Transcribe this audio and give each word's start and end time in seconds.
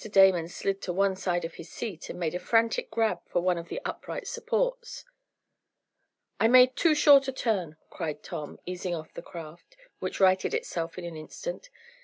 Damon 0.11 0.47
slid 0.47 0.81
to 0.81 0.91
one 0.91 1.15
side 1.15 1.45
of 1.45 1.53
his 1.53 1.69
seat, 1.69 2.09
and 2.09 2.19
made 2.19 2.33
a 2.33 2.39
frantic 2.39 2.89
grab 2.89 3.19
for 3.27 3.39
one 3.39 3.59
of 3.59 3.67
the 3.67 3.79
upright 3.85 4.25
supports. 4.25 5.05
"I 6.39 6.47
made 6.47 6.75
too 6.75 6.95
short 6.95 7.27
a 7.27 7.31
turn!" 7.31 7.75
cried 7.91 8.23
Tom, 8.23 8.57
easing 8.65 8.95
off 8.95 9.13
the 9.13 9.21
craft, 9.21 9.77
which 9.99 10.19
righted 10.19 10.55
itself 10.55 10.97
in 10.97 11.05
an 11.05 11.15
instant. 11.15 11.69